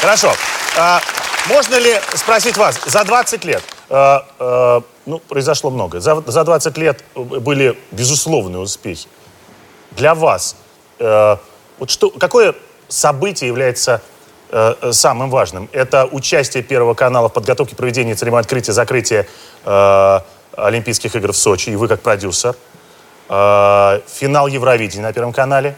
[0.00, 0.32] Хорошо.
[0.78, 1.00] А,
[1.48, 6.78] можно ли спросить вас, за 20 лет, а, а, ну, произошло много, за, за 20
[6.78, 9.08] лет были безусловные успехи.
[9.90, 10.56] Для вас,
[10.98, 11.38] а,
[11.78, 12.54] вот что, какое
[12.88, 14.00] событие является
[14.50, 15.68] а, самым важным?
[15.72, 19.26] Это участие Первого канала в подготовке проведения церемонии открытия, закрытия
[19.64, 20.24] а,
[20.56, 22.56] Олимпийских игр в Сочи, и вы как продюсер.
[23.28, 25.76] А, финал Евровидения на Первом канале.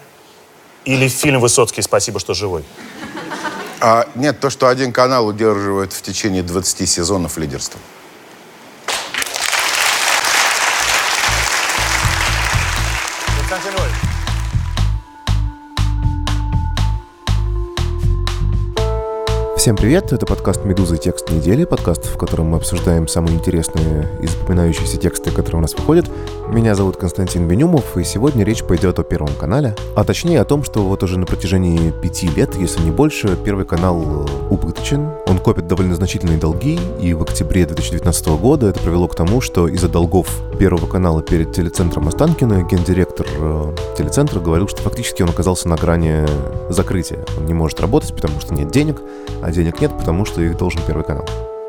[0.85, 1.83] Или фильм «Высоцкий.
[1.83, 2.65] Спасибо, что живой».
[3.85, 7.81] А, нет, то, что один канал удерживает в течение 20 сезонов лидерства.
[19.63, 20.97] Всем привет, это подкаст «Медуза.
[20.97, 25.75] Текст недели», подкаст, в котором мы обсуждаем самые интересные и запоминающиеся тексты, которые у нас
[25.75, 26.11] выходят.
[26.49, 30.65] Меня зовут Константин Бенюмов, и сегодня речь пойдет о Первом канале, а точнее о том,
[30.65, 35.39] что вот уже на протяжении пяти лет, если не больше, Первый канал э, убыточен, он
[35.39, 39.89] копит довольно значительные долги, и в октябре 2019 года это привело к тому, что из-за
[39.89, 40.27] долгов
[40.59, 46.27] Первого канала перед телецентром Останкина гендиректор э, телецентра говорил, что фактически он оказался на грани
[46.69, 47.25] закрытия.
[47.39, 49.01] Он не может работать, потому что нет денег,
[49.41, 51.27] а денег нет, потому что их должен Первый канал.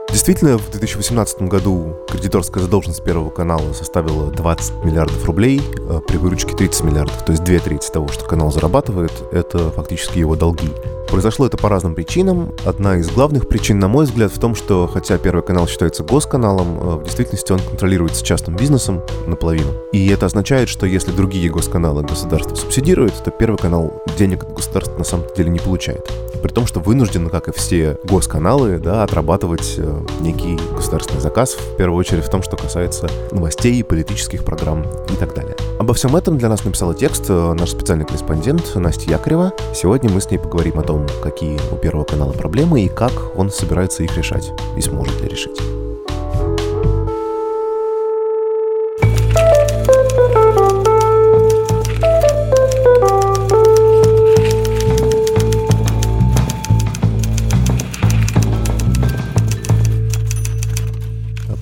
[0.09, 5.59] Действительно, в 2018 году кредиторская задолженность Первого канала составила 20 миллиардов рублей,
[5.90, 10.20] а при выручке 30 миллиардов, то есть две трети того, что канал зарабатывает, это фактически
[10.20, 10.70] его долги.
[11.14, 12.53] Произошло это по разным причинам.
[12.66, 16.80] Одна из главных причин, на мой взгляд, в том, что хотя Первый канал считается госканалом,
[16.80, 19.73] э, в действительности он контролируется частным бизнесом наполовину.
[19.91, 24.97] И это означает, что если другие госканалы государство субсидирует, то Первый канал денег от государства
[24.97, 26.09] на самом деле не получает.
[26.41, 31.78] При том, что вынужден, как и все госканалы, да, отрабатывать э, некий государственный заказ, в
[31.78, 35.56] первую очередь в том, что касается новостей, политических программ и так далее.
[35.78, 39.53] Обо всем этом для нас написала текст э, наш специальный корреспондент Настя Якорева.
[39.75, 43.50] Сегодня мы с ней поговорим о том, какие у Первого канала проблемы и как он
[43.50, 45.59] собирается их решать и сможет ли решить.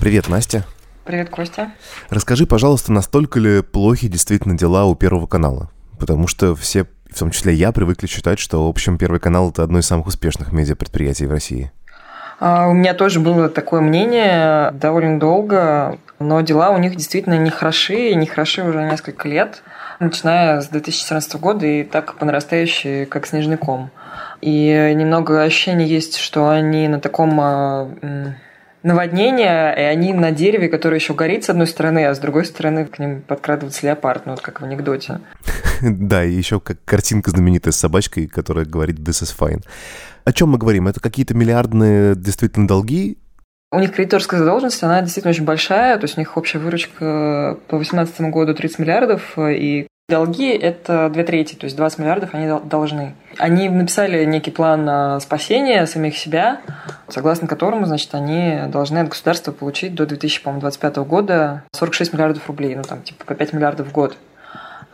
[0.00, 0.66] Привет, Настя.
[1.04, 1.72] Привет, Костя.
[2.10, 5.70] Расскажи, пожалуйста, настолько ли плохи действительно дела у Первого канала?
[5.98, 9.62] Потому что все в том числе я, привыкли считать, что, в общем, Первый канал– это
[9.62, 11.70] одно из самых успешных медиапредприятий в России.
[12.40, 17.50] А, у меня тоже было такое мнение довольно долго, но дела у них действительно не
[17.50, 19.62] хороши, и не хороши уже несколько лет,
[20.00, 23.90] начиная с 2014 года и так по нарастающей, как снежный ком.
[24.40, 27.38] И немного ощущение есть, что они на таком
[28.82, 32.86] наводнение, и они на дереве, которое еще горит с одной стороны, а с другой стороны
[32.86, 35.20] к ним подкрадывается леопард, ну вот как в анекдоте.
[35.82, 39.64] Да, и еще как картинка знаменитая с собачкой, которая говорит «this is fine».
[40.24, 40.86] О чем мы говорим?
[40.86, 43.18] Это какие-то миллиардные действительно долги,
[43.74, 47.78] у них кредиторская задолженность, она действительно очень большая, то есть у них общая выручка по
[47.78, 53.14] 2018 году 30 миллиардов, и Долги– это две трети, то есть 20 миллиардов они должны.
[53.38, 56.60] Они написали некий план спасения самих себя,
[57.12, 62.82] согласно которому, значит, они должны от государства получить до 2025 года 46 миллиардов рублей, ну
[62.82, 64.16] там типа по 5 миллиардов в год.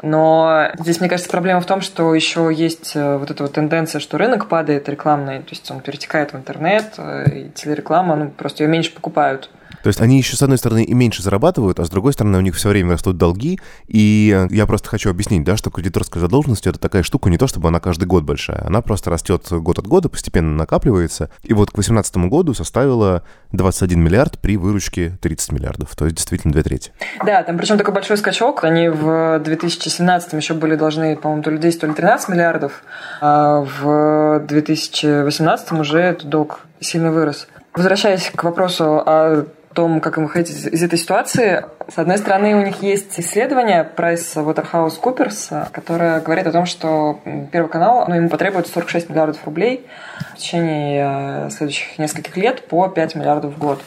[0.03, 3.99] Но здесь, мне кажется, проблема в том, что еще есть э, вот эта вот тенденция,
[3.99, 8.63] что рынок падает рекламный, то есть он перетекает в интернет, э, и телереклама, ну, просто
[8.63, 9.51] ее меньше покупают.
[9.89, 12.43] То есть они еще, с одной стороны, и меньше зарабатывают, а с другой стороны, у
[12.43, 13.59] них все время растут долги.
[13.87, 17.47] И э, я просто хочу объяснить, да, что кредиторская задолженность— это такая штука не то,
[17.47, 18.67] чтобы она каждый год большая.
[18.67, 21.31] Она просто растет год от года, постепенно накапливается.
[21.43, 23.23] И вот к 2018 году составила
[23.53, 25.97] 21 миллиард при выручке 30 миллиардов.
[25.97, 26.93] То есть действительно две трети.
[27.25, 28.65] Да, там причем такой большой скачок.
[28.65, 32.83] Они в 2017 еще были должны, по-моему, то ли 10, то ли 13 миллиардов.
[33.23, 37.49] А в 2018 уже этот долг сильно вырос.
[37.73, 41.65] Возвращаясь к вопросу о том, как им выходить из, этой ситуации.
[41.89, 47.21] С одной стороны, у них есть исследование PricewaterhouseCoopers, которое говорит о том, что
[47.53, 49.87] Первый канал, ну, ему потребуется 46 миллиардов рублей
[50.35, 53.81] в течение э, следующих нескольких лет по 5 миллиардов в год.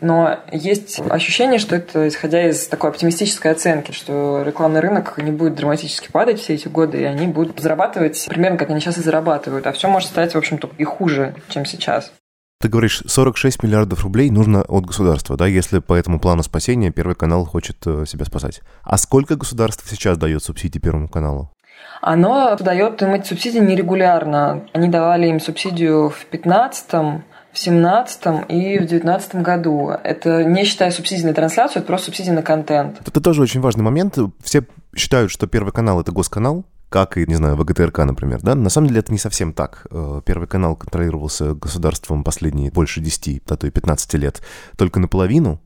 [0.00, 5.54] Но есть ощущение, что это исходя из такой оптимистической оценки, что рекламный рынок не будет
[5.54, 9.66] драматически падать все эти годы, и они будут зарабатывать примерно как они сейчас и зарабатывают.
[9.66, 12.12] А все может стать, в общем-то, и хуже, чем сейчас.
[12.58, 17.14] Ты говоришь, 46 миллиардов рублей нужно от государства, да, если по этому плану спасения Первый
[17.14, 18.62] канал хочет э, себя спасать.
[18.82, 21.50] А сколько государство сейчас дает субсидий Первому каналу?
[22.00, 24.66] Оно дает им эти субсидии нерегулярно.
[24.72, 26.92] Они давали им субсидию в 15
[27.52, 29.90] в 17 и в 19 году.
[29.90, 33.00] Это не считая субсидий на трансляцию, это просто субсидии на контент.
[33.06, 34.18] Это тоже очень важный момент.
[34.42, 34.62] Все
[34.94, 36.64] считают, что Первый канал– это госканал,
[36.96, 38.54] как и, не знаю, ВГТРК, например, да?
[38.54, 39.86] На самом деле это не совсем так.
[39.90, 44.40] Э, Первый канал контролировался государством последние больше 10, а то и 15 лет
[44.78, 45.60] только наполовину,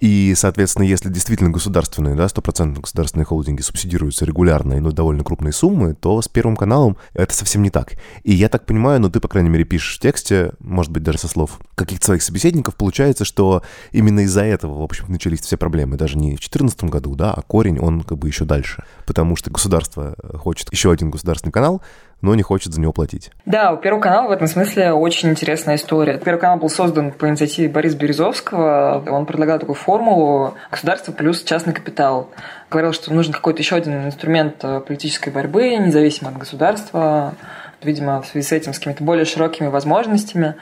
[0.00, 5.52] и, соответственно, если действительно государственные, да, стопроцентно государственные холдинги субсидируются регулярно и ну, довольно крупные
[5.52, 7.92] суммы, то с Первым каналом это совсем не так.
[8.22, 11.18] И я так понимаю, ну ты, по крайней мере, пишешь в тексте, может быть, даже
[11.18, 13.62] со слов каких-то своих собеседников, получается, что
[13.92, 15.96] именно из-за этого, в общем, начались все проблемы.
[15.96, 18.84] Даже не в 2014 году, да, а корень, он как бы еще дальше.
[19.06, 21.82] Потому что государство хочет еще один государственный канал,
[22.24, 23.30] но не хочет за него платить.
[23.44, 26.16] Да, у Первого канала в этом смысле очень интересная история.
[26.16, 29.04] Первый канал был создан по инициативе Бориса Березовского.
[29.10, 32.30] Он предлагал такую формулу государство плюс частный капитал.
[32.70, 37.34] Говорил, что нужен какой-то еще один инструмент э, политической борьбы, независимо от государства,
[37.82, 40.54] видимо, в связи с этим, с какими-то более широкими возможностями.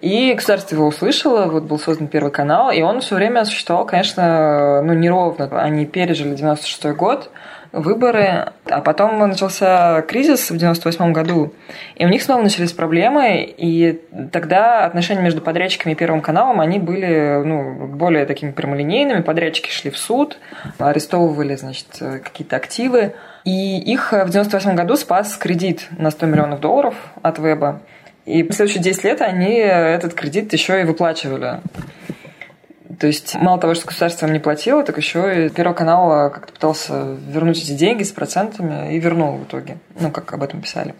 [0.00, 4.80] И государство его услышало, вот был создан Первый канал, и он все время существовал, конечно,
[4.82, 5.60] ну, неровно.
[5.60, 7.30] Они пережили 96 год,
[7.72, 11.54] выборы, а потом начался кризис в 98 году,
[11.96, 16.78] и у них снова начались проблемы, и тогда отношения между подрядчиками и Первым каналом, они
[16.78, 20.38] были ну, более такими прямолинейными, подрядчики шли в суд,
[20.78, 23.14] арестовывали, значит, какие-то активы,
[23.44, 27.80] и их в 98 году спас кредит на 100 миллионов долларов от Веба,
[28.26, 31.60] и в следующие 10 лет они этот кредит еще и выплачивали.
[32.98, 36.52] То есть мало того, что государство им не платило, так еще и Первый канал как-то
[36.52, 39.78] пытался вернуть эти деньги с процентами и вернул в итоге.
[39.98, 40.94] Ну, как об этом писали.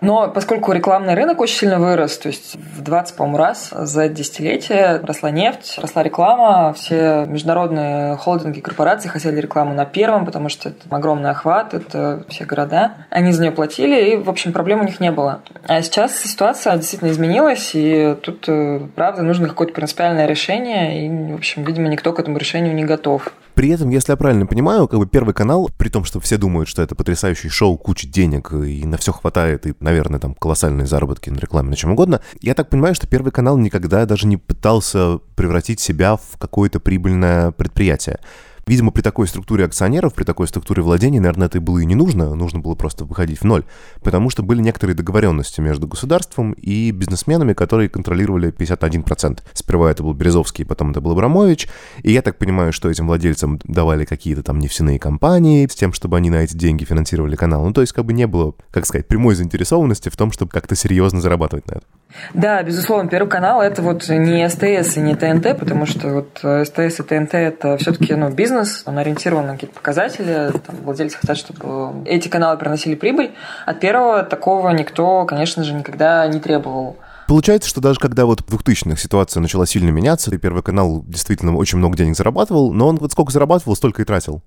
[0.00, 5.00] Но поскольку рекламный рынок очень сильно вырос, то есть в 20, по-моему, раз за десятилетие
[5.02, 10.86] росла нефть, росла реклама, все международные холдинги, корпорации хотели рекламу на первом, потому что это
[10.90, 12.94] огромный охват, это все города.
[13.10, 15.40] Они за нее платили, и, в общем, проблем у них не было.
[15.66, 21.36] А сейчас ситуация действительно изменилась, и тут, э, правда, нужно какое-то принципиальное решение, и, в
[21.36, 23.32] общем, видимо, никто к этому решению не готов.
[23.56, 26.68] При этом, если я правильно понимаю, как бы Первый канал, при том, что все думают,
[26.68, 31.30] что это потрясающий шоу, куча денег, и на все хватает, и, наверное, там колоссальные заработки
[31.30, 35.20] на рекламе, на чем угодно, я так понимаю, что Первый канал никогда даже не пытался
[35.36, 38.18] превратить себя в какое-то прибыльное предприятие.
[38.68, 42.34] Видимо, при такой структуре акционеров, при такой структуре владения, наверное, это было и не нужно,
[42.34, 43.62] нужно было просто выходить в ноль,
[44.02, 49.38] потому что были некоторые договоренности между государством и бизнесменами, которые контролировали 51%.
[49.52, 51.68] Сперва это был Березовский, потом это был Абрамович,
[52.02, 56.16] и я так понимаю, что этим владельцам давали какие-то там нефтяные компании с тем, чтобы
[56.16, 57.64] они на эти деньги финансировали канал.
[57.64, 60.74] Ну, то есть как бы не было, как сказать, прямой заинтересованности в том, чтобы как-то
[60.74, 61.88] серьезно зарабатывать на этом.
[62.34, 66.64] Да, безусловно, Первый канал это вот не СТС и не ТНТ, потому что вот э,
[66.64, 71.36] СТС и ТНТ это все-таки ну, бизнес, он ориентирован на какие-то показатели, там, владельцы хотят,
[71.36, 73.32] чтобы эти каналы приносили прибыль.
[73.64, 76.96] От первого такого никто, конечно же, никогда не требовал.
[77.28, 81.56] Получается, что даже когда вот в 2000-х ситуация начала сильно меняться, и Первый канал действительно
[81.56, 84.42] очень много денег зарабатывал, но он вот сколько зарабатывал, столько и тратил.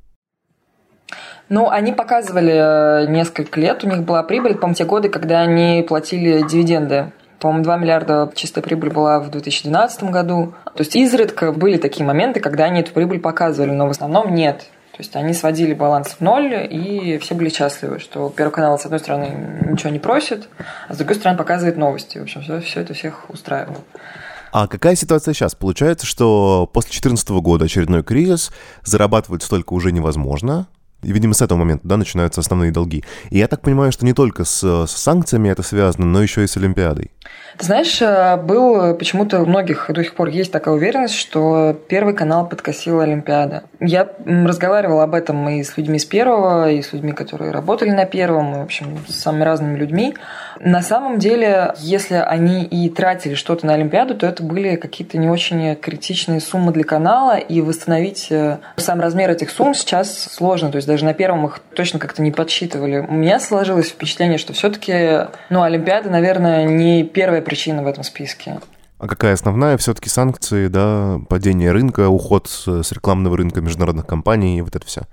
[1.50, 5.84] Ну, они показывали э, несколько лет, у них была прибыль, по-моему, те годы, когда они
[5.88, 10.54] платили дивиденды по-моему, 2 миллиарда чистая прибыль была в 2012 году.
[10.66, 14.66] То есть изредка были такие моменты, когда они эту прибыль показывали, но в основном нет.
[14.92, 18.84] То есть они сводили баланс в ноль, и все были счастливы, что Первый канал, с
[18.84, 20.50] одной стороны, ничего не просит,
[20.90, 22.18] а с другой стороны, показывает новости.
[22.18, 23.78] В общем, все, все это всех устраивало.
[24.52, 25.56] А какая ситуация сейчас?
[25.56, 28.52] Получается, что после 2014 года очередной кризис,
[28.84, 30.68] зарабатывать столько уже невозможно,
[31.02, 33.04] и, видимо, с этого момента, да, начинаются основные долги.
[33.30, 36.48] И я так понимаю, что не только с, с санкциями это связано, но еще и
[36.48, 37.12] с Олимпиадой.
[37.58, 42.14] Ты знаешь, э, был почему-то у многих до сих пор есть такая уверенность, что Первый
[42.14, 43.64] канал подкосила Олимпиада.
[43.82, 48.06] Я разговаривала об этом и с людьми с Первого, и с людьми, которые работали на
[48.06, 50.16] Первом, и, в общем, с самыми разными людьми.
[50.60, 55.30] На самом деле, если они и тратили что-то на Олимпиаду, то это были какие-то не
[55.30, 60.72] очень критичные суммы для канала, и восстановить э, сам размер этих сумм сейчас сложно.
[60.72, 62.98] То есть даже на Первом их точно как-то не подсчитывали.
[62.98, 68.58] У меня сложилось впечатление, что все-таки ну, Олимпиада, наверное, не первая причина в этом списке.
[69.00, 69.78] А какая основная?
[69.78, 75.04] Все-таки санкции, да, падение рынка, уход с рекламного рынка международных компаний, вот это все.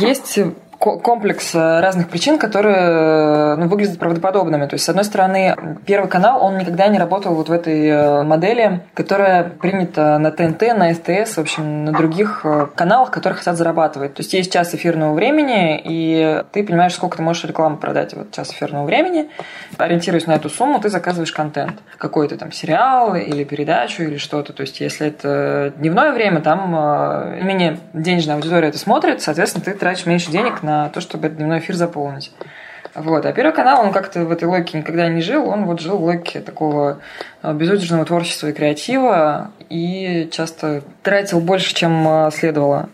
[0.00, 0.38] Есть
[0.84, 4.66] комплекс э, разных причин, которые э, ну, выглядят правдоподобными.
[4.66, 8.22] То есть, с одной стороны, Первый канал, он никогда не работал вот в этой э,
[8.22, 14.14] модели, которая принята на ТНТ, на СТС, в общем, на других каналах, которые хотят зарабатывать.
[14.14, 18.32] То есть, есть час эфирного времени, и ты понимаешь, сколько ты можешь рекламу продать вот
[18.32, 19.30] час эфирного времени.
[19.78, 21.80] Ориентируясь на эту сумму, ты заказываешь контент.
[21.98, 24.52] Какой-то там сериал или передачу или что-то.
[24.52, 26.70] То есть, если это дневное время, там
[27.44, 31.38] менее денежная аудитория это смотрит, соответственно, ты тратишь меньше денег на на то, чтобы этот
[31.38, 32.32] дневной эфир заполнить.
[32.94, 33.26] Вот.
[33.26, 36.04] А Первый канал, он как-то в этой логике никогда не жил, он вот жил в
[36.04, 37.00] логике такого
[37.42, 42.88] э, безудержного творчества и креатива и часто тратил больше, чем э, следовало.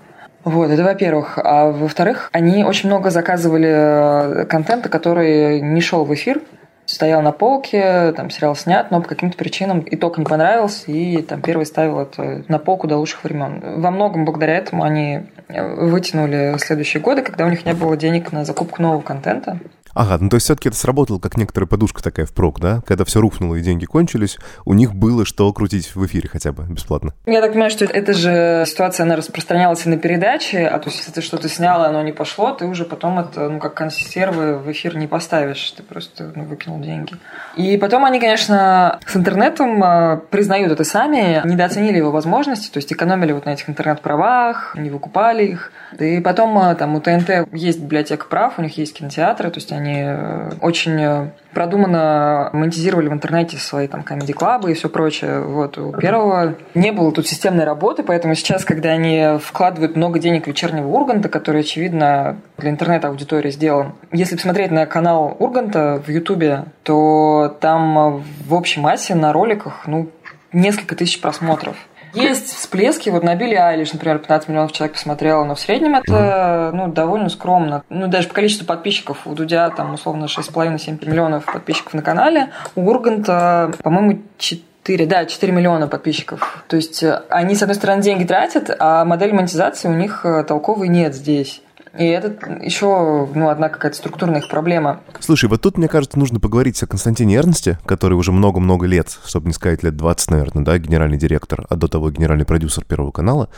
[0.45, 1.39] Вот, это во-первых.
[1.43, 6.41] А во-вторых, они очень много заказывали э, контента, который не шел в эфир,
[6.87, 11.41] стоял на полке, там сериал снят, но по каким-то причинам итог не понравился, и там
[11.41, 13.81] первый ставил это на полку до лучших времен.
[13.81, 18.45] Во многом благодаря этому они вытянули следующие годы, когда у них не было денег на
[18.45, 19.59] закупку нового контента.
[19.94, 22.82] Ага, ну то есть все-таки это сработало как некоторая подушка такая впрок, да?
[22.87, 26.64] Когда все рухнуло и деньги кончились, у них было что крутить в эфире хотя бы
[26.64, 27.12] бесплатно.
[27.26, 31.00] Я так понимаю, что эта же ситуация, она распространялась и на передаче, а то есть
[31.00, 34.70] если ты что-то снял, оно не пошло, ты уже потом это, ну, как консервы в
[34.70, 37.14] эфир не поставишь, ты просто ну, выкинул деньги.
[37.56, 42.92] И потом они, конечно, с интернетом э, признают это сами, недооценили его возможности, то есть
[42.92, 45.73] экономили вот на этих интернет-правах, не выкупали их.
[45.99, 49.73] И потом э, там у ТНТ есть библиотека прав, у них есть кинотеатры, то есть
[49.73, 55.41] они э, очень э, продуманно монетизировали в интернете свои там комедий-клабы и все прочее.
[55.41, 60.45] Вот у первого не было тут системной работы, поэтому сейчас, когда они вкладывают много денег
[60.45, 66.65] в вечернего Урганта, который, очевидно, для интернет-аудитории сделан, если посмотреть на канал Урганта в Ютубе,
[66.83, 70.11] то там в общей массе на роликах, ну,
[70.53, 71.77] несколько тысяч просмотров.
[72.14, 76.71] Есть всплески, вот на Билли Айлиш, например, 15 миллионов человек посмотрело, но в среднем это
[76.75, 77.85] ну, довольно скромно.
[77.88, 82.88] Ну, даже по количеству подписчиков у Дудя там условно 6,5-7 миллионов подписчиков на канале, у
[82.88, 86.64] Урганта, по-моему, 4, да, 4 миллиона подписчиков.
[86.69, 90.45] То есть э, они, с одной стороны, деньги тратят, а модель монетизации у них э,
[90.45, 91.62] толковой нет здесь.
[91.99, 95.00] И это еще, ну, одна какая-то структурная их проблема.
[95.18, 99.49] Слушай, вот тут, мне кажется, нужно поговорить о Константине Эрнсте, который уже много-много лет, чтобы
[99.49, 103.49] не сказать лет 20, наверное, да, генеральный директор, а до того генеральный продюсер Первого канала.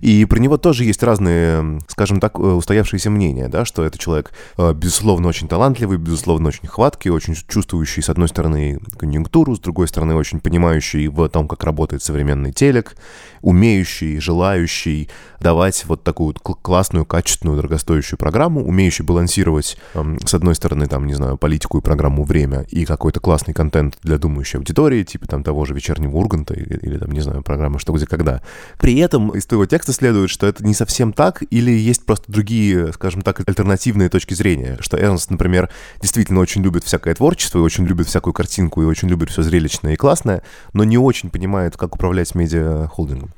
[0.00, 4.32] И про него тоже есть разные, скажем так, э, устоявшиеся мнения, да, что это человек,
[4.58, 9.88] э, безусловно, очень талантливый, безусловно, очень хваткий, очень чувствующий, с одной стороны, конъюнктуру, с другой
[9.88, 12.94] стороны, очень понимающий в том, как работает современный телек,
[13.42, 15.08] умеющий, желающий
[15.40, 21.14] давать вот такую классную, качественную, дорогостоящую программу, умеющий балансировать, эм, с одной стороны, там, не
[21.14, 25.64] знаю, политику и программу «Время» и какой-то классный контент для думающей аудитории, типа там того
[25.64, 28.40] же «Вечернего Урганта» или, или там, не знаю, программы «Что, где, когда».
[28.78, 32.92] При этом из твоего текста следует, что это не совсем так, или есть просто другие,
[32.92, 35.68] скажем так, альтернативные точки зрения, что Эрнст, например,
[36.00, 39.94] действительно очень любит всякое творчество и очень любит всякую картинку и очень любит все зрелищное
[39.94, 43.31] и классное, но не очень понимает, как управлять медиа-холдингом.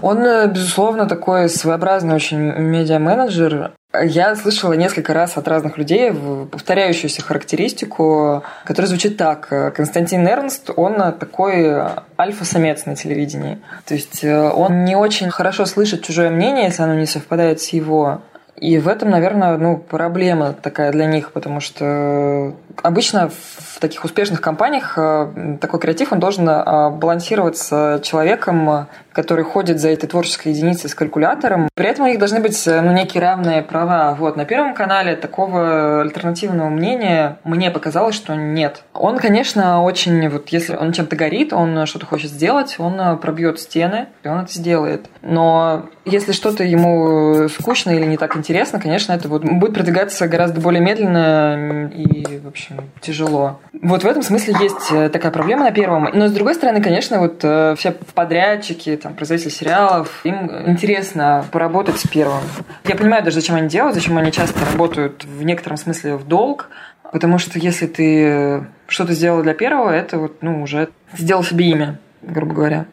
[0.00, 3.72] Он, э, безусловно, такой своеобразный очень медиа-менеджер.
[4.04, 6.12] Я слышала несколько раз от разных людей
[6.50, 9.74] повторяющуюся характеристику, которая звучит так.
[9.74, 11.70] Константин Эрнст, он такой
[12.18, 13.58] альфа-самец на телевидении.
[13.84, 17.68] То есть э, он не очень хорошо слышит чужое мнение, если оно не совпадает с
[17.68, 18.22] его.
[18.56, 24.40] И в этом, наверное, ну, проблема такая для них, потому что обычно в таких успешных
[24.40, 30.88] компаниях э, такой креатив, он должен э, балансироваться человеком, который ходит за этой творческой единицей
[30.88, 31.68] с калькулятором.
[31.74, 34.14] При этом у них должны быть э, ну, некие равные права.
[34.14, 38.84] Вот, на Первом канале такого альтернативного мнения мне показалось, что нет.
[38.94, 44.06] Он, конечно, очень, вот если он чем-то горит, он что-то хочет сделать, он пробьет стены,
[44.22, 45.06] и он это сделает.
[45.22, 50.60] Но если что-то ему скучно или не так интересно, конечно, это вот будет продвигаться гораздо
[50.60, 53.60] более медленно и, в общем, тяжело.
[53.72, 56.08] Вот в этом смысле есть э, такая проблема на первом.
[56.12, 61.98] Но с другой стороны, конечно, вот э, все подрядчики, там, производители сериалов, им интересно поработать
[61.98, 62.42] с первым.
[62.84, 66.68] Я понимаю даже, зачем они делают, зачем они часто работают в некотором смысле в долг,
[67.12, 71.98] потому что если ты что-то сделал для первого, это вот, ну, уже сделал себе имя,
[72.22, 72.86] грубо говоря.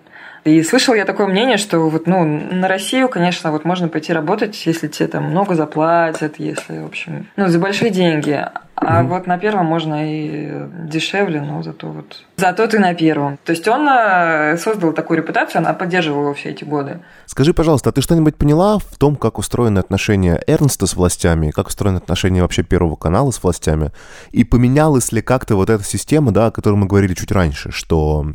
[0.45, 4.65] И слышал я такое мнение, что вот, ну, на Россию, конечно, вот можно пойти работать,
[4.65, 8.45] если тебе там много заплатят, если, в общем, ну, за большие деньги.
[8.81, 9.07] А mm-hmm.
[9.07, 10.51] вот на первом можно и
[10.87, 12.23] дешевле, но зато вот...
[12.37, 13.37] Зато ты на первом.
[13.43, 17.01] То есть он э, создал такую репутацию, она поддерживала его все эти годы.
[17.25, 21.67] Скажи, пожалуйста, а ты что-нибудь поняла в том, как устроены отношения Эрнста с властями, как
[21.67, 23.91] устроены отношения вообще Первого канала с властями?
[24.31, 28.27] И поменялась ли как-то вот эта система, да, о которой мы говорили чуть раньше, что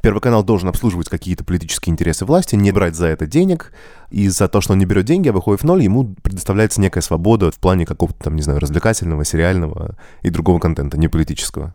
[0.00, 3.72] Первый канал должен обслуживать какие-то политические интересы власти, не брать за это денег,
[4.10, 7.00] и за то, что он не берет деньги, а выходит в ноль, ему предоставляется некая
[7.00, 11.74] свобода в плане какого-то там, не знаю, развлекательного, сериального и другого контента, не политического.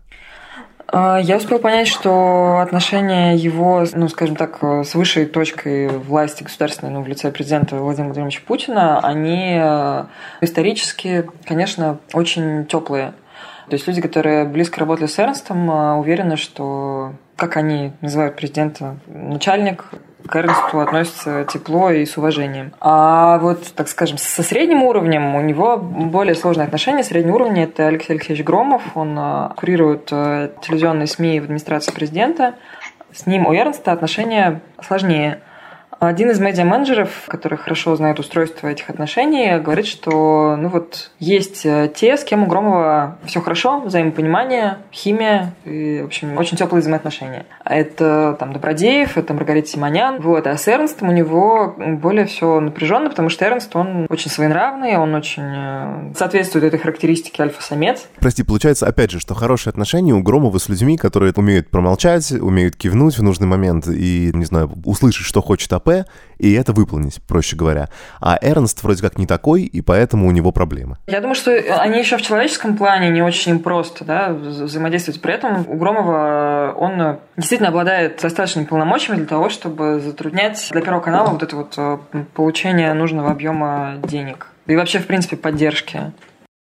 [0.87, 6.91] А, я успел понять, что отношения его, ну, скажем так, с высшей точкой власти государственной,
[6.91, 10.05] ну, в лице президента Владимира Владимировича Путина, они э,
[10.41, 13.13] исторически, конечно, очень теплые.
[13.73, 18.97] То есть люди, которые близко работали с Эрнстом, э, уверены, что, как они называют президента,
[19.07, 19.85] начальник
[20.27, 22.73] к Эрнсту относится тепло и с уважением.
[22.79, 27.03] А вот, так скажем, со средним уровнем у него более сложные отношения.
[27.03, 28.83] Средний уровень– это Алексей Алексеевич Громов.
[28.93, 32.53] Он э, курирует э, телевизионные СМИ в администрации президента.
[33.11, 35.39] С ним у Эрнста отношения сложнее.
[36.07, 41.91] Один из медиа-менеджеров, который хорошо знает устройство этих отношений, говорит, что ну вот есть э,
[41.95, 47.45] те, с кем у Громова все хорошо, взаимопонимание, химия и, в общем, очень теплые взаимоотношения.
[47.63, 50.19] Это там Добродеев, это Маргарита Симонян.
[50.19, 50.45] Вот.
[50.47, 55.15] А с Эрнстом у него более все напряженно, потому что Эрнст, он очень своенравный, он
[55.15, 58.07] очень э, соответствует этой характеристике альфа-самец.
[58.19, 62.75] Прости, получается, опять же, что хорошие отношения у Громова с людьми, которые умеют промолчать, умеют
[62.75, 65.92] кивнуть в нужный момент и, не знаю, услышать, что хочет АП,
[66.37, 67.89] и это выполнить, проще говоря.
[68.19, 70.97] А Эрнст вроде как не такой, и поэтому у него проблемы.
[71.07, 75.21] Я думаю, что они еще в человеческом плане не очень просто да, взаимодействовать.
[75.21, 81.01] При этом у Громова он действительно обладает достаточными полномочиями для того, чтобы затруднять для Первого
[81.01, 81.97] канала вот это вот э,
[82.33, 84.47] получение нужного объема денег.
[84.65, 86.11] И вообще, в принципе, поддержки.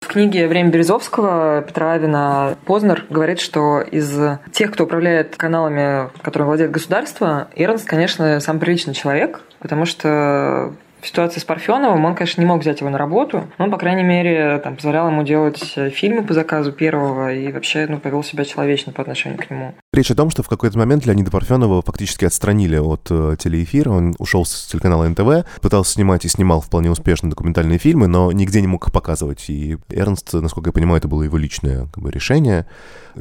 [0.03, 4.13] В книге «Время Березовского» Петра Авина Познер говорит, что из
[4.51, 11.07] тех, кто управляет каналами, которыми владеет государство, Эрнст, конечно, сам приличный человек, потому что в
[11.09, 14.61] ситуации с Парфеновым он, конечно, не мог взять его на работу, но по крайней мере,
[14.63, 18.93] там, позволял ему делать э, фильмы по заказу первого и вообще ну, повел себя человечно
[18.93, 19.75] по отношению к нему.
[19.93, 24.15] Речь о том, что в какой-то момент Леонида Парфенова фактически отстранили от э, телеэфира, он
[24.19, 28.69] ушел с телеканала НТВ, пытался снимать и снимал вполне успешно документальные фильмы, но нигде не
[28.69, 29.51] мог их показывать.
[29.51, 32.67] И Эрнст, насколько я понимаю, это было его личное как бы, решение,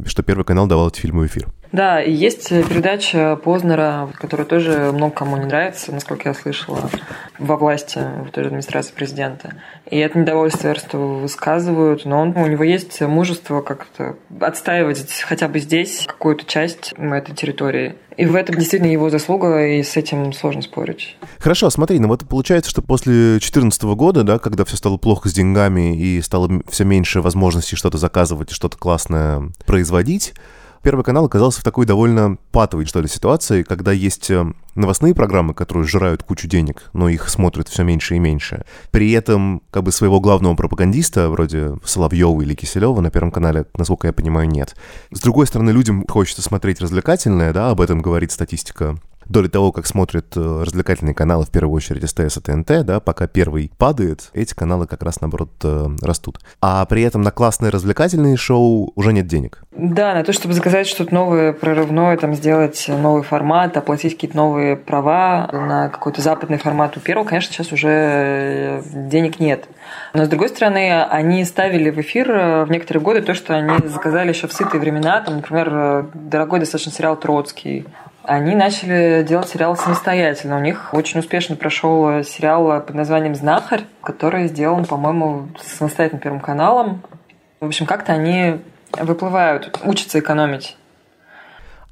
[0.05, 1.47] что Первый канал давал эти фильмы в эфир.
[1.71, 6.89] Да, и есть передача Познера, которая тоже много кому не нравится, насколько я слышала,
[7.39, 9.53] во власти, в той же администрации президента.
[9.89, 15.59] И это недовольство Эрсту высказывают, но он, у него есть мужество как-то отстаивать хотя бы
[15.59, 17.95] здесь какую-то часть этой территории.
[18.17, 21.17] И в этом действительно его заслуга, и с этим сложно спорить.
[21.39, 25.33] Хорошо, смотри, ну вот получается, что после 2014 года, да, когда все стало плохо с
[25.33, 30.33] деньгами и стало все меньше возможностей что-то заказывать и что-то классное производить,
[30.83, 35.53] Первый канал оказался в такой довольно патовой, что ли, ситуации, когда есть э, новостные программы,
[35.53, 38.65] которые сжирают кучу денег, но их смотрят все меньше и меньше.
[38.89, 44.07] При этом, как бы, своего главного пропагандиста, вроде Соловьева или Киселева на Первом канале, насколько
[44.07, 44.75] я понимаю, нет.
[45.11, 48.97] С другой стороны, людям хочется смотреть развлекательное, да, об этом говорит статистика
[49.31, 53.27] доли того, как смотрят э, развлекательные каналы, в первую очередь СТС и ТНТ, да, пока
[53.27, 56.39] первый падает, эти каналы как раз, наоборот, э, растут.
[56.61, 59.63] А при этом на классные развлекательные шоу уже нет денег.
[59.71, 64.75] Да, на то, чтобы заказать что-то новое, прорывное, там, сделать новый формат, оплатить какие-то новые
[64.75, 69.65] права на какой-то западный формат у первого, конечно, сейчас уже э, денег нет.
[70.13, 74.29] Но, с другой стороны, они ставили в эфир в некоторые годы то, что они заказали
[74.29, 75.21] еще в сытые времена.
[75.21, 77.85] Там, например, дорогой достаточно сериал «Троцкий»,
[78.23, 80.57] они начали делать сериал самостоятельно.
[80.57, 87.01] У них очень успешно прошел сериал под названием «Знахарь», который сделан, по-моему, самостоятельно Первым каналом.
[87.59, 88.57] В общем, как-то они
[88.93, 90.77] выплывают, учатся экономить.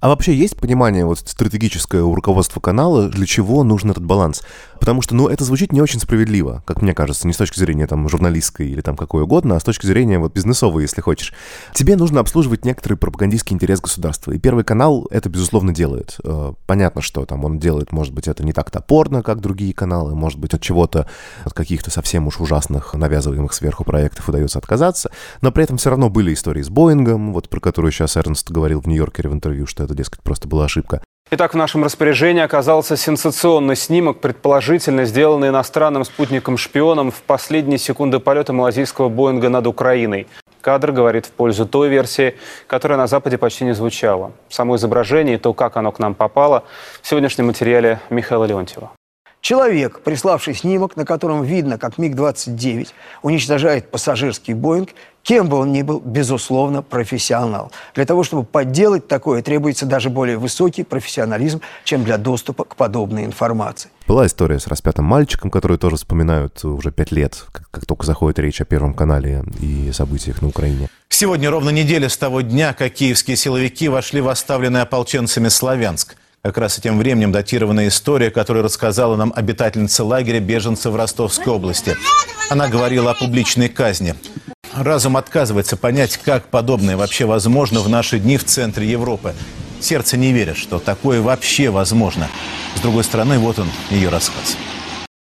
[0.02, 4.44] А вообще есть понимание вот стратегическое у руководства канала, для чего нужен этот баланс?
[4.80, 7.88] Потому что, ну, это звучит не очень справедливо, как мне кажется, не с точки зрения
[7.88, 11.34] там журналистской или там какой угодно, а с точки зрения вот бизнесовой, если хочешь.
[11.74, 16.18] Тебе нужно обслуживать некоторый пропагандистский интерес государства, и Первый канал это, безусловно, делает.
[16.24, 20.16] Э, понятно, что там он делает, может быть, это не так топорно, как другие каналы,
[20.16, 21.08] может быть, от чего-то,
[21.44, 25.12] от каких-то совсем уж ужасных навязываемых сверху проектов удается отказаться,
[25.42, 28.82] но при этом все равно были истории с Боингом, вот про которую сейчас Эрнст говорил
[28.82, 31.04] в Нью-Йоркере в интервью, что это, дескать, просто была ошибка.
[31.32, 38.52] Итак, в нашем распоряжении оказался сенсационный снимок, предположительно сделанный иностранным спутником-шпионом в последние секунды полета
[38.52, 40.26] малазийского Боинга над Украиной.
[40.62, 44.32] Кадр говорит в пользу той версии, которая на Западе почти не звучала.
[44.50, 46.64] Само изображение и то, как оно к нам попало,
[47.04, 48.90] в сегодняшнем материале Михаила Леонтьева.
[49.42, 52.90] Человек, приславший снимок, на котором видно, как МиГ-29
[53.22, 54.90] уничтожает пассажирский Боинг,
[55.24, 57.72] кем бы он ни был, безусловно, профессионал.
[57.96, 63.24] Для того, чтобы подделать такое, требуется даже более высокий профессионализм, чем для доступа к подобной
[63.24, 63.90] информации.
[64.08, 68.40] Была история с распятым мальчиком, который тоже вспоминают уже пять лет, как, как только заходит
[68.40, 70.90] речь о Первом канале и событиях на Украине.
[71.08, 76.58] Сегодня ровно неделя с того дня, как киевские силовики вошли в оставленный ополченцами Славянск– как
[76.58, 81.96] раз этим временем датированная история, которую рассказала нам обитательница лагеря беженцев в Ростовской области.
[82.50, 84.16] Она говорила о публичной казни.
[84.74, 89.34] Разум отказывается понять, как подобное вообще возможно в наши дни в центре Европы.
[89.82, 92.28] Сердце не верит, что такое вообще возможно.
[92.76, 94.58] С другой стороны, вот он, ее рассказ.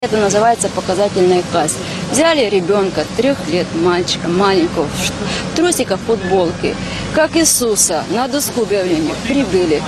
[0.01, 1.79] Это называется показательная казнь.
[2.13, 6.75] Взяли ребенка, трех лет, мальчика, маленького, в трусиках, футболке,
[7.15, 9.83] как Иисуса, на доску объявления прибыли.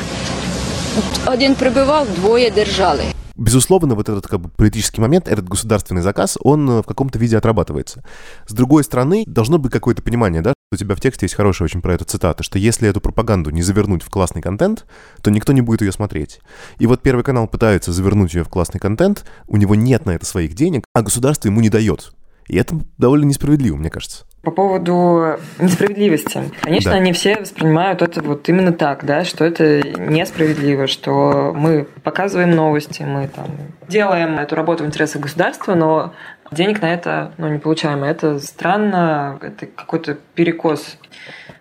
[1.26, 3.04] Один прибивав, двое держали.
[3.36, 7.36] Безусловно, вот этот как бы, политический момент, этот государственный заказ, он э, в каком-то виде
[7.36, 8.02] отрабатывается.
[8.46, 11.82] С другой стороны, должно быть какое-то понимание, да, У тебя в тексте есть хорошая очень
[11.82, 14.86] про это цитата, что если эту пропаганду не завернуть в классный контент,
[15.20, 16.40] то никто не будет ее смотреть.
[16.78, 20.24] И вот Первый канал пытается завернуть ее в классный контент, у него нет на это
[20.24, 22.14] своих денег, а государство ему не дает.
[22.48, 24.24] И это довольно несправедливо, мне кажется.
[24.46, 26.40] По поводу несправедливости.
[26.60, 26.98] Конечно, Да.
[26.98, 33.02] они все воспринимают это вот именно так, да, что это несправедливо, что мы показываем новости,
[33.02, 33.46] мы там
[33.88, 36.12] делаем эту работу в интересах государства, но
[36.52, 38.04] денег на это ну, не получаем.
[38.04, 40.96] Это странно, это какой-то перекос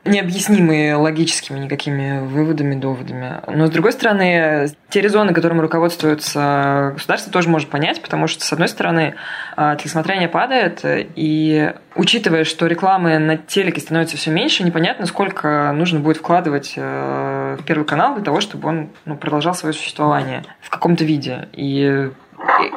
[0.05, 3.41] необъяснимый логическими никакими выводами, доводами.
[3.47, 8.53] Но, с другой стороны, те резоны, которыми руководствуется государство, тоже может понять, потому что, с
[8.53, 9.15] одной стороны,
[9.57, 15.99] а, телесмотрение падает, и учитывая, что рекламы на телеке становится все меньше, непонятно, сколько нужно
[15.99, 20.69] будет вкладывать э, в Первый канал для того, чтобы он ну, продолжал свое существование в
[20.69, 21.49] каком-то виде.
[21.53, 22.11] И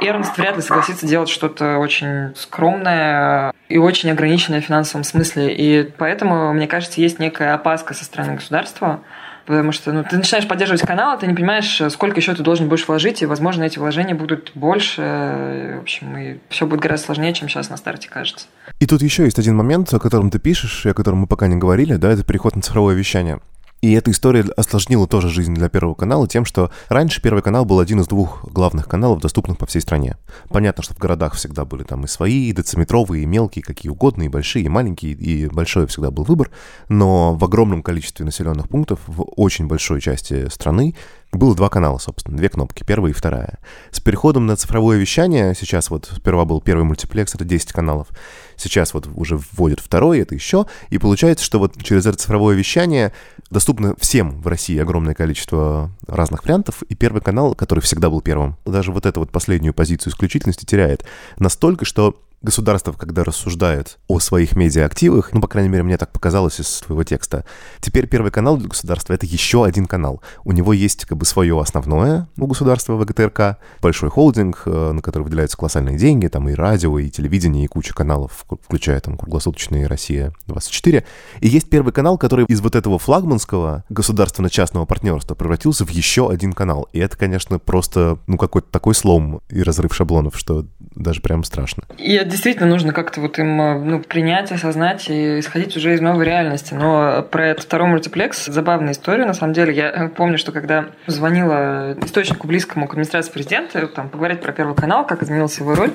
[0.00, 5.54] Эрнст вряд ли согласится делать что-то очень скромное и очень ограниченное в финансовом смысле.
[5.54, 9.00] И поэтому, мне кажется, есть некая опаска со стороны государства,
[9.48, 12.68] Потому что ну, ты начинаешь поддерживать канал, а ты не понимаешь, сколько еще ты должен
[12.68, 15.76] будешь вложить, и, возможно, эти вложения будут больше.
[15.78, 18.46] В общем, и все будет гораздо сложнее, чем сейчас на старте кажется.
[18.78, 21.46] И тут еще есть один момент, о котором ты пишешь, и о котором мы пока
[21.46, 23.40] не говорили, да, это переход на цифровое вещание.
[23.80, 27.78] И эта история осложнила тоже жизнь для Первого канала тем, что раньше Первый канал был
[27.78, 30.16] один из двух главных каналов, доступных по всей стране.
[30.48, 34.24] Понятно, что в городах всегда были там и свои, и дециметровые, и мелкие, какие угодно,
[34.24, 36.50] и большие, и маленькие, и большой всегда был выбор.
[36.88, 40.96] Но в огромном количестве населенных пунктов, в очень большой части страны,
[41.32, 43.58] было два канала, собственно, две кнопки, первая и вторая.
[43.90, 48.08] С переходом на цифровое вещание, сейчас вот сперва был первый мультиплекс, это 10 каналов,
[48.56, 53.12] сейчас вот уже вводят второй, это еще, и получается, что вот через это цифровое вещание
[53.50, 58.56] доступно всем в России огромное количество разных вариантов, и первый канал, который всегда был первым,
[58.64, 61.04] даже вот эту вот последнюю позицию исключительности теряет
[61.38, 66.60] настолько, что государство, когда рассуждает о своих медиаактивах, ну, по крайней мере, мне так показалось
[66.60, 67.44] из твоего текста,
[67.80, 70.22] теперь Первый канал для государства— это еще один канал.
[70.44, 75.24] У него есть как бы свое основное у государства ВГТРК, большой холдинг, э, на который
[75.24, 81.04] выделяются колоссальные деньги, там и радио, и телевидение, и куча каналов, включая там круглосуточные «Россия-24».
[81.40, 86.52] И есть Первый канал, который из вот этого флагманского государственно-частного партнерства превратился в еще один
[86.52, 86.88] канал.
[86.92, 90.66] И это, конечно, просто, ну, какой-то такой слом и разрыв шаблонов, что
[90.98, 91.84] даже прям страшно.
[91.96, 96.74] И действительно нужно как-то вот им ну, принять, осознать и исходить уже из новой реальности.
[96.74, 99.74] Но про этот второй мультиплекс забавная история, на самом деле.
[99.74, 105.06] Я помню, что когда звонила источнику близкому к администрации президента, там, поговорить про Первый канал,
[105.06, 105.92] как изменилась его роль,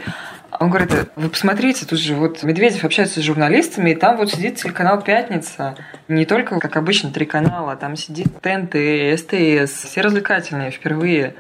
[0.60, 4.56] он говорит, вы посмотрите, тут же вот Медведев общается с журналистами, и там вот сидит
[4.56, 5.76] телеканал «Пятница».
[6.08, 8.76] Не только, как обычно, три канала, там сидит ТНТ,
[9.20, 11.34] СТС, все развлекательные впервые.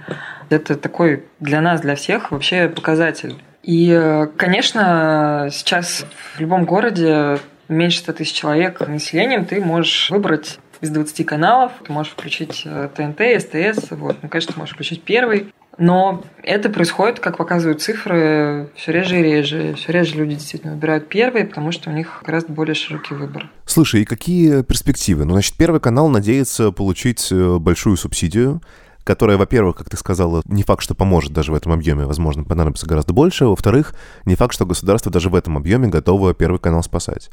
[0.49, 3.36] Это такой для нас, для всех вообще показатель.
[3.63, 10.89] И, конечно, сейчас в любом городе меньше 100 тысяч человек населением ты можешь выбрать из
[10.89, 15.54] 20 каналов, ты можешь включить ТНТ, СТС, вот, ну, конечно, ты можешь включить первый.
[15.78, 19.73] Но это происходит, как показывают цифры, все реже и реже.
[19.73, 23.49] Все реже люди действительно выбирают первый, потому что у них гораздо более широкий выбор.
[23.65, 25.26] Слушай, и какие перспективы?
[25.26, 28.62] Ну, значит, Первый канал надеется получить э, большую субсидию,
[29.04, 32.88] которая, во-первых, как ты сказала, не факт, что поможет даже в этом объеме, возможно, понадобится
[32.88, 33.46] гораздо больше.
[33.46, 33.94] Во-вторых,
[34.26, 37.30] не факт, что государство даже в этом объеме готово Первый канал спасать.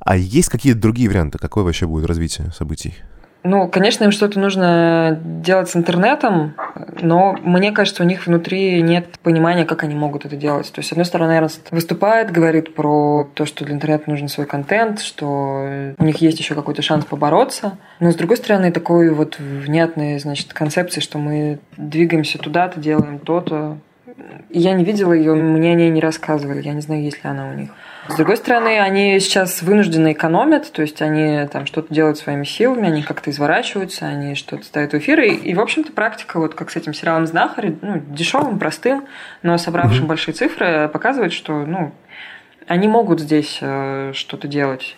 [0.00, 1.38] А есть какие-то другие варианты?
[1.38, 2.94] Какое вообще будет развитие событий?
[3.42, 6.54] Ну, конечно, им что-то нужно делать с интернетом,
[7.00, 10.70] но мне кажется, у них внутри нет понимания, как они могут это делать.
[10.70, 14.46] То есть, с одной стороны, Эрнст выступает, говорит про то, что для интернета нужен свой
[14.46, 17.78] контент, что у них есть еще какой-то шанс побороться.
[17.98, 23.78] Но, с другой стороны, такой вот внятной, значит, концепции, что мы двигаемся туда-то, делаем то-то.
[24.50, 27.48] Я не видела ее, мне о ней не рассказывали, я не знаю, есть ли она
[27.48, 27.70] у них.
[28.10, 32.88] С другой стороны, они сейчас вынуждены экономят, то есть они там что-то делают своими силами,
[32.88, 35.20] они как-то изворачиваются, они что-то ставят в эфир.
[35.20, 39.06] И, и, в общем-то, практика, вот как с этим сериалом «Знахарь», ну, дешевым, простым,
[39.42, 40.08] но собравшим mm-hmm.
[40.08, 41.92] большие цифры, показывает, что, ну,
[42.66, 44.96] они могут здесь э, что-то делать.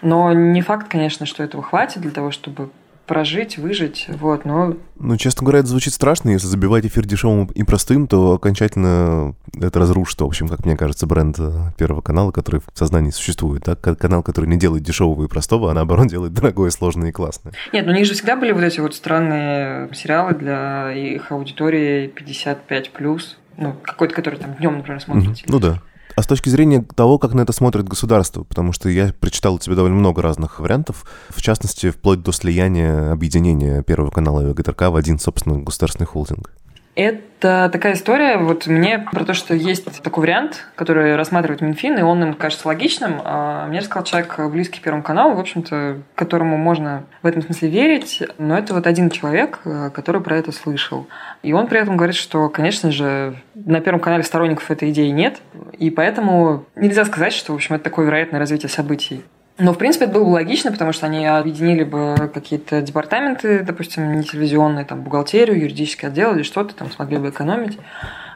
[0.00, 2.70] Но не факт, конечно, что этого хватит для того, чтобы
[3.08, 4.76] прожить, выжить, вот, но...
[5.00, 6.30] Ну, честно говоря, это звучит страшно.
[6.30, 11.06] Если забивать эфир дешевым и простым, то окончательно это разрушит, в общем, как мне кажется,
[11.06, 11.38] бренд
[11.76, 13.64] Первого канала, который в сознании существует.
[13.64, 13.74] Да?
[13.74, 17.54] Канал, который не делает дешевого и простого, а наоборот делает дорогое, сложное и классное.
[17.72, 22.12] Нет, ну у них же всегда были вот эти вот странные сериалы для их аудитории
[22.14, 23.20] 55+,
[23.56, 25.44] ну, какой-то, который там днем, например, смотрите.
[25.44, 25.50] Mm-hmm.
[25.50, 25.82] Ну да.
[26.18, 29.60] А с точки зрения того, как на это смотрит государство, потому что я прочитал у
[29.60, 34.88] тебя довольно много разных вариантов, в частности, вплоть до слияния, объединения Первого канала и ГТРК
[34.88, 36.50] в один, собственно, государственный холдинг.
[36.98, 42.02] Это такая история, вот мне про то, что есть такой вариант, который рассматривает Минфин, и
[42.02, 43.20] он им кажется логичным.
[43.24, 48.24] А мне рассказал человек, близкий Первому каналу, в общем-то, которому можно в этом смысле верить,
[48.38, 51.06] но это вот один человек, э, который про это слышал.
[51.44, 55.38] И он при этом говорит, что, конечно же, на Первом канале сторонников этой идеи нет,
[55.78, 59.22] и поэтому нельзя сказать, что, в общем, это такое вероятное развитие событий.
[59.58, 64.12] Но, в принципе, это было бы логично, потому что они объединили бы какие-то департаменты, допустим,
[64.12, 67.76] не телевизионные, там, бухгалтерию, юридический отдел или что-то, там, смогли бы экономить.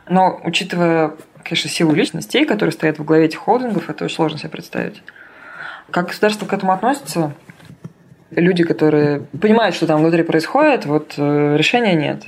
[0.09, 1.13] Но, учитывая,
[1.45, 5.01] конечно, силу личностей, которые стоят в главе этих холдингов, это очень сложно себе представить.
[5.93, 7.33] Как государство к этому относится?
[8.33, 12.25] Люди, которые понимают, что там внутри происходит, вот э, решения нет.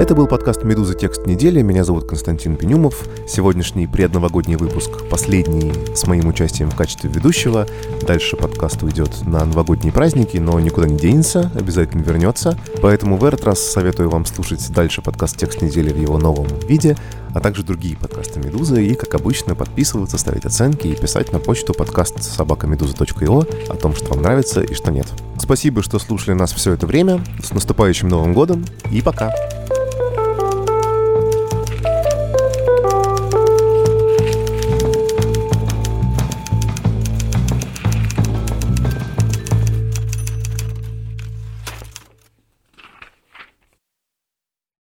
[0.00, 0.94] Это был подкаст «Медуза.
[0.94, 1.60] Текст недели».
[1.60, 3.06] Меня зовут Константин Пенюмов.
[3.28, 7.66] Сегодняшний предновогодний выпуск, последний с моим участием в качестве ведущего.
[8.06, 12.58] Дальше подкаст уйдет на новогодние праздники, но никуда не денется, обязательно вернется.
[12.80, 16.96] Поэтому в этот раз советую вам слушать дальше подкаст «Текст недели» в его новом виде,
[17.34, 18.82] а также другие подкасты «Медузы».
[18.82, 24.14] И, как обычно, подписываться, ставить оценки и писать на почту подкаст собакамедуза.io о том, что
[24.14, 25.08] вам нравится и что нет.
[25.38, 27.22] Спасибо, что слушали нас все это время.
[27.42, 29.30] С наступающим Новым годом и пока!